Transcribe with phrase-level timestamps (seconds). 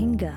[0.00, 0.34] Rohingya.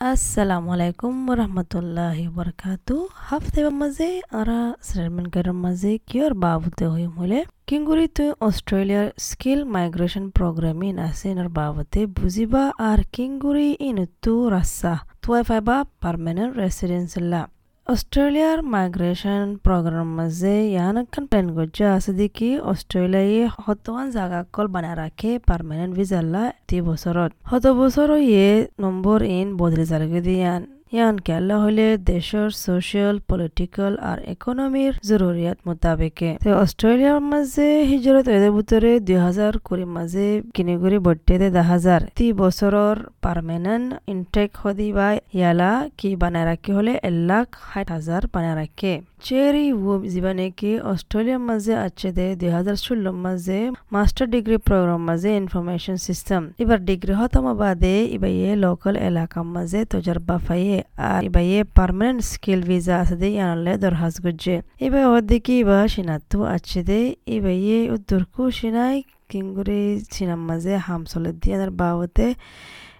[0.00, 2.96] আসসালামু আলাইকুম রহমতুল্লাহ বরকাতু
[3.26, 7.38] হাফতে মাঝে আরা শ্রেরমেন গরম মাঝে কিয়র বাবুতে হই হলে
[7.68, 14.92] কিঙ্গুরি তুই অস্ট্রেলিয়ার স্কিল মাইগ্রেশন প্রোগ্রামিন আছে ইনার বাবতে বুঝিবা আর কিঙ্গুরি ইন তু রাস্তা
[15.22, 17.40] তুয়াই ফাইবা পারমানেন্ট রেসিডেন্সিল্লা
[17.86, 25.30] অস্ট্রেলিয়ার মাইগ্রেশন প্রোগ্রাম মাঝে ইয়ানকান প্ল্যান গজ্জা আছে দেখি অস্ট্রেলিয়ায় হতওয়ান জাগা কল বানা রাখে
[25.48, 28.48] পারমানেন্ট ভিজাল্লা তি বছরত হত বছর ইয়ে
[28.80, 30.62] নম্বর ইন বদলি জালগে দিয়ান
[30.92, 36.30] ইয়ান কেলা হলে দেশের সোশিয়াল পলিটিক্যাল আর ইকোনমির জরুরিয়াত মোতাবেকে।
[36.62, 42.26] অস্ট্রেলিয়ার মাঝে হিজরত এদের ভিতরে দুই হাজার কুড়ি মাঝে কিনিগুড়ি বটে দে দা হাজার তি
[42.32, 48.56] বছরের পারমানেন্ট ইনটেক হদি বা ইয়ালা কি বানায় রাখি হলে এক লাখ ষাট হাজার বানায়
[48.56, 48.92] রাখে
[49.28, 52.26] চেরি ও জীবনে কি অস্ট্রেলিয়ার মাঝে আছে দে?
[52.40, 53.58] দুই হাজার ষোলো মাঝে
[53.94, 59.80] মাস্টার ডিগ্রি প্রোগ্রাম মাঝে ইনফরমেশন সিস্টেম। এবার ডিগ্রি হতম বাদে এবার ইয়ে লোকাল এলাকা মাঝে
[59.92, 60.78] তজরবা ফাইয়ে
[61.10, 66.38] আর এবার ইয়ে পার্মানেন্ট স্কিল ভিসা আছে দে ইয়ানলে দরহাজ গুজে এবার ওদিকে এবার সিনাতু
[66.54, 67.00] আছে দে,
[67.34, 68.96] এবার ইয়ে উদ্দুরকু সিনাই
[69.30, 69.82] কিংগুরি
[70.14, 72.26] সিনাম মাঝে হামসলে দিয়ে বাবতে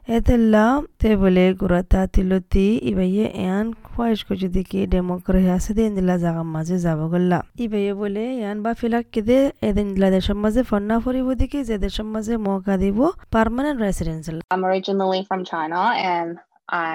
[0.06, 6.14] te bole gurata tiloti ibaye yan খোয়াইশ ko যদি কি ডেমো করে আছে দিন দিলা
[6.24, 10.96] জাগা মাঝে যাব গল্লা ইবাইয়ে বলে ইয়ান বা ফিলাক কেদে এদিন দিলা দেশের মাঝে ফন্না
[11.04, 12.98] ফরিব দিকে যে দেশের মাঝে মৌকা দিব
[13.34, 15.80] permanent residential I'm originally from China
[16.14, 16.30] and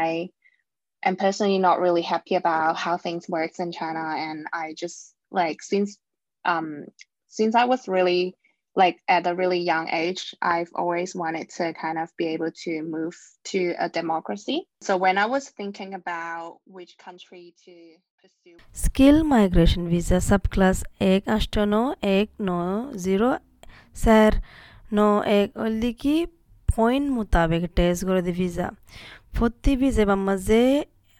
[0.01, 0.05] I
[1.07, 4.99] am personally not really happy about how things works in China and I just
[5.39, 5.89] like since
[6.45, 6.67] um
[7.37, 8.21] since I was really
[8.75, 12.81] like at a really young age, I've always wanted to kind of be able to
[12.83, 14.67] move to a democracy.
[14.81, 17.73] So when I was thinking about which country to
[18.21, 23.31] pursue Skill Migration Visa Subclass 1 আষ্টানো 1 9 0
[24.03, 24.31] sir
[24.97, 25.07] নো
[25.39, 26.15] এক অলদিকি
[26.69, 28.67] point মোতাবেক test করে দি visa
[29.35, 30.61] ফতি visa বা মাঝে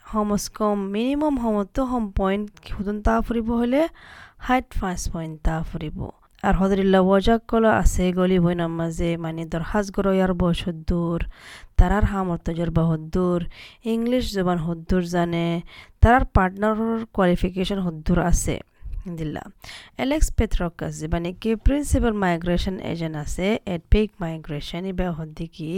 [0.05, 3.81] হমস কম minimum Hum To হম point হুদন তা ফুরিব হলে
[4.47, 5.35] হাইট ফাইভ পয়েন্ট
[6.45, 11.19] আর হদরিল্লা ওয়াজাক কল আছে গলি বই মাঝে মানে দরহাজ গর ইয়ার বয়স হদ্দুর
[11.77, 12.39] তারার হামর
[12.71, 13.39] বা হদ্দুর
[13.85, 15.47] ইংলিশ জবান হদ্দুর জানে
[16.01, 18.55] তারার পার্টনারর কোয়ালিফিকেশন হদ্দুর আছে
[19.19, 19.43] দিল্লা
[19.97, 25.71] এলেক্স পেট্রকাস মানে কি প্রিন্সিপাল মাইগ্রেশন এজেন্ট আছে এডপিক মাইগ্রেশন ইবা হদ্দিকি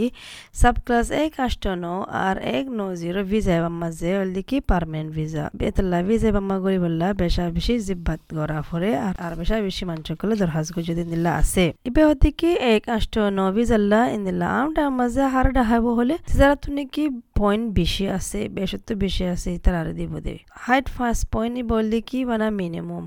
[0.53, 1.83] সাব ক্লাস এক আষ্টন
[2.25, 7.07] আর এক ন জিরো ভিজা বাম্মা যে হলদিকি পারমানেন্ট ভিজা বেতলা ভিজা বাম্মা গরি বললা
[7.13, 11.65] বেশা বেশি জিব্বাত গড়া ফরে আর আর বেশা বেশি মানুষ কলে দরহাজ যদি দিল্লা আছে।
[11.85, 17.03] ইবে হদ্দিকি এক আষ্টন ভিজাল্লা ইন্দিল্লা আমটা মাঝে হার ডাহাব হলে যারা তুমি কি
[17.39, 22.47] পয়েন্ট বেশি আছে, বেশত্ব বেশি আছে, তারা দিব, দেবে। হাইট ফার্স্ট পয়েন্ট বললে কি মানে
[22.59, 23.05] মিনিমাম?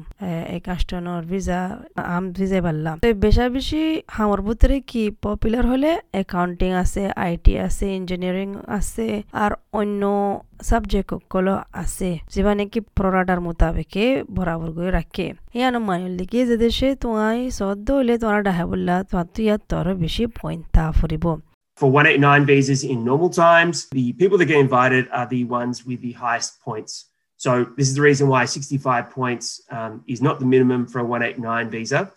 [0.57, 1.61] এক আষ্টনের ভিসা
[2.15, 3.83] আম ভিসা পারলাম তো বেশা বেশি
[4.17, 8.49] হামর ভিতরে কি পপুলার হলে অ্যাকাউন্টিং আছে আইটি আছে ইঞ্জিনিয়ারিং
[8.79, 9.07] আছে,
[9.43, 10.03] আর অন্য
[10.71, 14.05] সাবজেক্টগুলো আছে যেবা নাকি প্ররাডার মোতাবেকে
[14.37, 15.27] বরাবর করে রাখে।
[15.59, 19.87] ইয়ানো মানিল দেখি যে দেশে তোমায় সদ্য হলে তোমার ডাহা বললা তোমার তো ইয়ার তোর
[20.05, 21.27] বেশি পয়েন্ট তা ফুরিব।
[21.81, 26.03] For 189 visas in normal times, the people that get invited are the ones with
[26.03, 27.07] the highest points.
[27.39, 31.05] So this is the reason why 65 points um, is not the minimum for a
[31.05, 32.13] 189 visa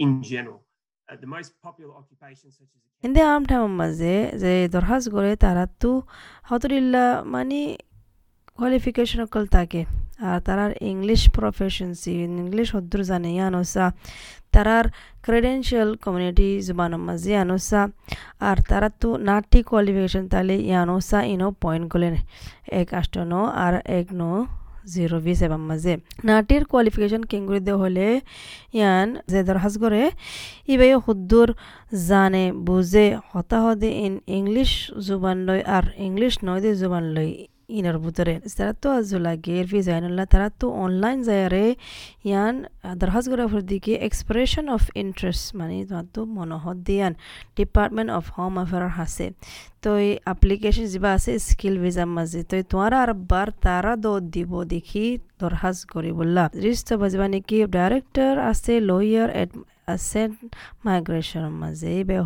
[0.00, 0.64] in general.
[1.08, 6.02] Uh, the most popular occupations such as Hindi amta maze ze dorhas gore taratu
[6.50, 7.85] hauturilla mani qualification okal
[9.54, 9.86] take
[10.28, 12.12] আর তারার English প্রফেশনসি
[12.42, 13.84] English হদ্দুর জানে ইয়ানোসা
[14.54, 14.86] তারার
[15.24, 17.80] credential community জুবান মাঝে ইয়ানোসা
[18.48, 22.14] আর তারা তো নাটি qualification তাহলে ইয়ানোসা ইনো point গলেন।
[22.80, 24.30] এক আষ্টনো আর এক no
[24.92, 25.92] zero B seven মাঝে
[26.28, 28.06] নাটির কোয়ালিফিকেশন কেঙ্গুরি দে হলে
[28.78, 30.02] ইয়ান যে দরহাজ করে,
[30.74, 31.48] ইবাই হুদ্দুর
[32.08, 34.70] জানে, বুঝে, হতাহদে ইন ইংলিশ
[35.06, 37.34] জুবান লয় আর ইংলিশ নয় দে জুবান লয়।
[37.68, 41.66] ইনার ভিতরে তারা তো আজুলাগের ফি জাইনুল্লাহ তারা তো অনলাইন যায়ারে
[42.26, 42.54] ইয়ান
[43.00, 47.12] দরহাজ গরাফর দিকে এক্সপ্রেশন অফ ইন্টারেস্ট মানে তোমার তো মনোহর দিয়ান
[47.56, 49.26] ডিপার্টমেন্ট অফ হোম অ্যাফেয়ার হাসে
[49.82, 54.52] তো এই অ্যাপ্লিকেশন যা আছে স্কিল ভিসার মাঝে তো তোমারা আর বার তারা দো দিব
[54.74, 55.04] দেখি
[55.40, 59.30] দরহাজ করি বললা রিস্ট বাজবা নাকি ডাইরেক্টর আছে লয়ার
[59.88, 60.36] অ্যাসেন্ট
[60.84, 62.16] মাইগ্রেশনের মাঝে বে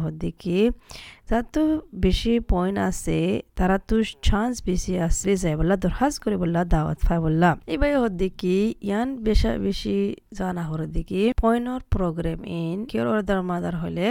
[1.31, 1.63] যাতো
[2.05, 3.19] বেশি পয়েন্ট আছে,
[3.59, 3.97] তারা তো
[4.29, 8.57] চান্স বেশি আসলে যায় বললা, দরখাস্ত করে বললা, দাওয়াত ফাই বললা। এবার হদ্দিকি
[8.89, 9.97] ইয়ান বেশা বেশি
[10.39, 14.07] জানা হর দিকি পয়েন্টর প্রোগ্রাম ইন কিয়র অর্ডার মাদার হলে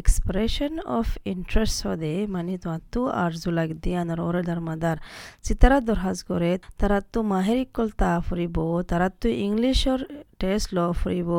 [0.00, 4.96] এক্সপ্রেশন অফ ইন্টারেস্ট হদে মানে তোমার তো আর আরজু লাগ দিয়ানোর অর্ডার মাদার
[5.44, 8.56] যে তারা দরখাস্ত করে, তারা তো মাহেরি কল তা ফুরিব,
[8.90, 10.00] তারা তো ইংলিশর
[10.40, 11.30] টেস্ট ল ফুরিব,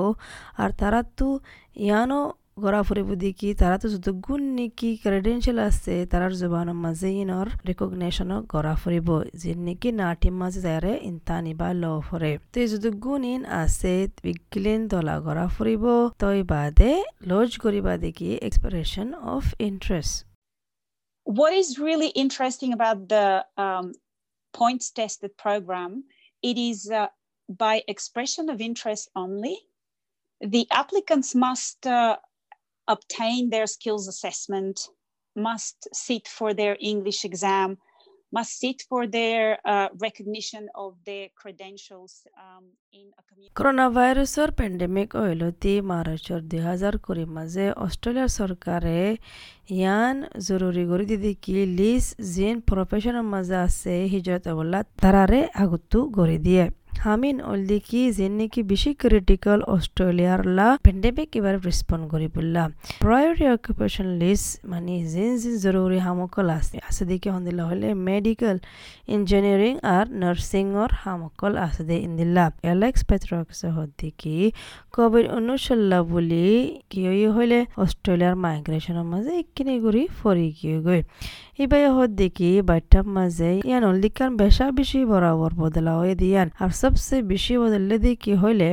[0.61, 1.27] আর তারা তো
[1.85, 2.19] ইয়ানো
[2.57, 8.73] গড়া ফুৰিব দেখি তাৰাতো যত গুণ নেকি ক্ৰেডেঞ্চিয়েল আছে তাৰাৰ জবানৰ মাজে ইনৰ ৰিকগনেশ্যনক গড়া
[8.81, 9.07] ফুৰিব
[9.41, 14.81] যি নেকি নাটিৰ মাজে যাৰে ইনতা নিবা ল ফুৰে তই যদি গুণ ইন আছে বিগিলেন
[14.91, 15.83] দলা গড়া ফুৰিব
[16.23, 16.91] তই বাদে
[17.29, 20.15] লজ কৰিবা দেখি expression of interest
[21.27, 23.27] What is really interesting about the
[23.57, 23.85] um,
[24.53, 25.91] points tested program,
[26.43, 27.07] it is uh,
[27.63, 29.55] by expression of interest only.
[30.41, 32.17] The applicants must uh,
[32.87, 34.89] obtain their skills assessment,
[35.35, 37.77] must sit for their English exam,
[38.35, 38.43] uh,
[42.37, 42.65] um.
[43.57, 49.01] Corona ভাইরাসৰ pandemic অইলতি মাৰ্চৰ দুই হাজাৰ কুৰি মাজে অষ্ট্ৰেলিয়াৰ চৰকাৰে
[49.77, 50.15] ইয়ান
[50.47, 56.65] জৰুৰী কৰি দি কি লিজ জিন প্ৰফেশ্যনৰ মাজে আছে হিজৰত অৱলা তাৰাৰে আগতো কৰি দিয়ে
[57.05, 62.63] হামিন অলদিকি যেনেকি বেশি ক্রিটিক্যাল অস্ট্রেলিয়ার লা পেন্ডেমিক এবার রেসপন্ড করি বললা।
[62.99, 68.57] প্রায়োরিটি অকুপেশন লিস্ট মানে জিন জিন জরুরি হামকল আছে আছে দিকে হন্দিলা হলে মেডিকেল
[69.15, 74.37] ইঞ্জিনিয়ারিং আর নার্সিংর হামকল আছে দে ইন্দিল্লা। এলেক্স পেট্রক্স হদ্দিকি
[74.95, 76.45] কোভিড উনচল্লা বুলি
[76.89, 77.01] কি
[77.35, 81.01] হইলে অস্ট্রেলিয়ার মাইগ্রেশনের মাঝে একখিনি ঘুরি ফরি গিয়ে গই
[81.61, 87.21] ইবাই হদ দেখি বাইটার মাঝে ইয়ান অলদিকান বেশা বেশি বরাবর বদলা হয়ে দিয়ান। আর সবচেয়ে
[87.31, 88.69] বেশি বদললে দি কি হইলে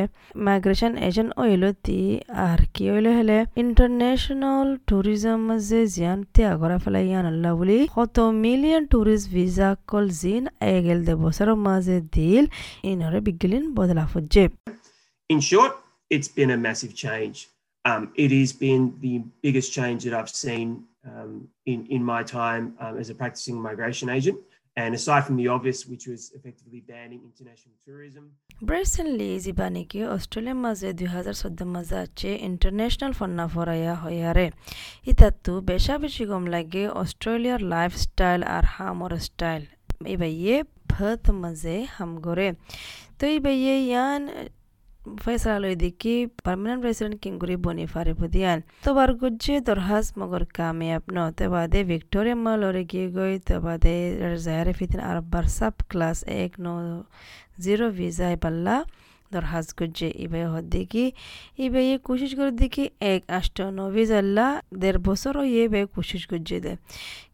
[0.46, 2.00] মাইগ্রেশন এজেন্ট ওইলতি
[2.48, 8.82] আর কি হইলে হলে ইন্টারন্যাশনাল ট্যুরিজম মাঝে জিয়ান ত্যাগ করা ইয়ান আল্লাহ বলি। কত মিলিয়ন
[8.92, 10.42] ট্যুরিস্ট ভিসা কল জিন
[10.76, 12.44] এগেল দে বছরের মাঝে দিল
[12.90, 14.44] ইনরে বিগলিন বদলা ফুজে।
[15.32, 15.72] In short,
[16.14, 17.38] it's been a massive change.
[17.84, 20.68] Um, it has been the biggest change that I've seen
[21.04, 24.38] um, in, in my time um, as a practicing migration agent.
[24.76, 28.24] And aside from the obvious, which was effectively banning international tourism.
[28.76, 34.46] Recently, জিবানিকে অস্ট্রেলিয়ার মাঝে দুই হাজার চোদ্দ মাঝে আছে international ফন্না ফরাইয়া হইয়ারে
[35.12, 39.62] ইতাতো বেশা বেশি গম লাগে অস্ট্রেলিয়ার লাইফস্টাইল আর হামর স্টাইল
[40.14, 40.56] ইবাইয়ে
[40.92, 42.48] ভত মাঝে হাম গরে
[43.18, 43.24] তো
[46.86, 52.36] রেসিডেন্ট কিংগুরি বনি ফারে পুদিয়ান তো বার গুজ্জে দরহাস মগর কামিয়াব ন তে বাদে ভিক্টোরিয়া
[52.44, 53.94] মালরে গিয়ে গই তে বাদে
[54.44, 56.66] জায়ারে ফিতিন আরবার সাব ক্লাস এক ন
[57.60, 58.76] জিরো ভিসায় পাল্লা
[59.30, 61.04] দরহাজ গুজ্জে ইবাই হদ দেখি
[61.58, 64.48] ইবাই কোশিশ করে দেখি এক আষ্ট নভিজ আল্লাহ
[64.80, 66.72] দেড় বছর ইয়ে বে কোশিশ গুজ্জে দে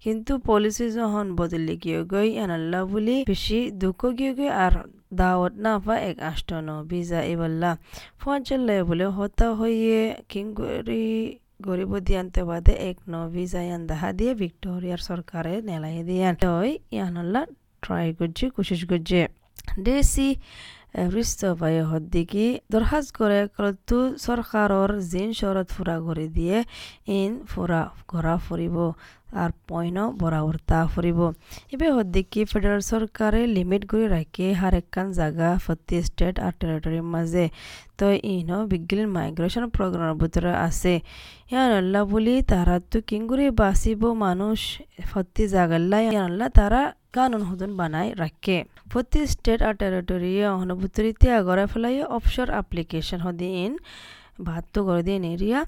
[0.02, 4.74] কিন্তু পলিসি যখন বদলি গিয়ে গই আনাল্লাহ বলি বেশি দুঃখ গিয়ে গই আর
[5.12, 7.70] দাওয়াত না পা এক আষ্ট ন ভিজা ইবাল্লা
[8.20, 11.06] ফোন চললে বলে হতা হইয়ে কিংগুরি
[11.60, 17.42] গরিব দিয়ান্তে বাদে এক ন ভিজা ইয়ান দাহা দিয়ে ভিক্টোরিয়ার সরকারে নেলাই দিয়ান তই ইয়ানল্লা
[17.82, 19.20] ট্রাই করছে কোশিশ করছে
[19.82, 20.28] দেশি
[21.14, 26.56] রিস্তবাই হদ্দিকি দরখাস্ত করে কলতু সরকারর জিন শরত ফুরা করে দিয়ে
[27.18, 28.76] ইন ফুরা ঘরা ফুরিব
[29.32, 31.20] আর পয়ন বরাবর তা ফুরিব
[31.72, 37.44] এবে হদ্দিকি ফেডারেল সরকারে লিমিট করে রাখে হার একখান জায়গা প্রতি স্টেট আর টেরিটরির মাঝে
[37.98, 40.94] তো ইনো বিজ্ঞান মাইগ্রেশন প্রোগ্রামের ভিতরে আছে।
[41.50, 44.58] ইয়ানল্লা বলি তারা তো কিঙ্গুরি বাঁচিব মানুষ
[45.12, 46.82] প্রতি জাগাল্লা ইয়ানল্লা তারা
[47.16, 48.56] কানুন হুদুন বানাই রাখে
[48.90, 53.70] প্রতি স্টেট আর টেরিটরি অনুভূতি আগরে ফেলাই অফশোর অ্যাপ্লিকেশন হদিন
[54.46, 55.60] বাহাত্তর করে দিন এরিয়া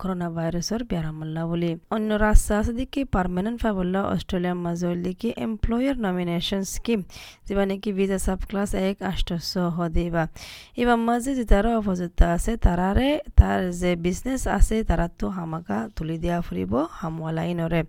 [0.00, 6.62] করোনা ভাইরাসর বেড়ামল্লা বলি। অন্য রাস্তা আছে দেখি পারমানেন্ট ফাইবল্লা অস্ট্রেলিয়ার মাজল দেখি এমপ্লয়ার নমিনেশন
[6.74, 7.00] স্কিম
[7.46, 10.24] যেবা নাকি ভিজা সাব ক্লাস এক আষ্টশ হদিবা
[10.82, 13.08] এবার মাঝে যে তারা অপযুক্ত আছে, তারারে
[13.38, 17.80] তার যে বিজনেস আছে, তারা তো হামাকা তুলি দিয়া ফুরিব হামওয়ালাইনরে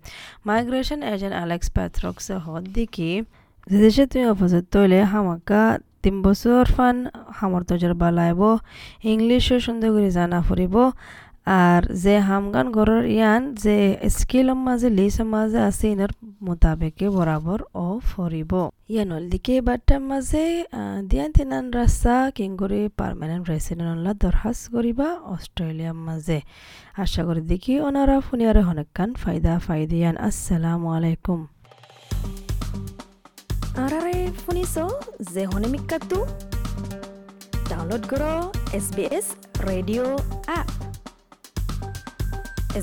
[0.48, 3.10] মাইগ্রেশন এজেন্ট অ্যালেক্স প্যাথ্রক্স হদ দেখি
[3.82, 5.62] দেশে তুমি অপযুক্ত হইলে হামাকা
[6.04, 6.96] তিন বছর ফান,
[7.38, 8.40] হামর তজরবা লাইব
[9.12, 10.76] ইংলিশও সুন্দর করে জানা ফুরিব।
[11.64, 13.76] আর যে হামগান ঘরের ইয়ান, যে
[14.16, 16.12] স্কিলের মাঝে লিসের মাঝে, আছে ইনার
[16.46, 18.52] মোতাবেকে বরাবর ও ফরিব।
[18.92, 20.44] ইয়ানল দিকে বাট্টার মাঝে
[21.10, 26.38] দিয়ান তিনান রাস্তা কিংগুরি পারমানেন্ট রেসিডেন্ট দরখাস্ত করিবা অস্ট্রেলিয়ার মাঝে।
[27.04, 31.40] আশা করি দেখি ওনারা ফুনিয়ারে অনেকখান ফায়দা ফাইদিয়ান আসসালামু আলাইকুম।
[33.84, 34.03] আরারে
[34.43, 34.75] শুনিছ
[35.33, 36.19] যে হনিমিকাটো
[37.69, 38.23] ডাউনলোড কৰ
[38.77, 39.27] S B S
[39.69, 40.13] radio'
[40.59, 40.67] app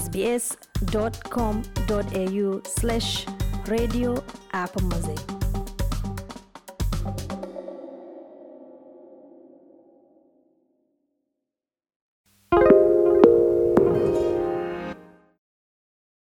[0.02, 3.10] sbs.com.au slash
[3.68, 4.10] radio
[4.62, 5.39] app mazay